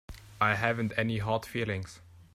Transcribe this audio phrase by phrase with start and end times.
[0.41, 2.01] I haven't any hard feelings.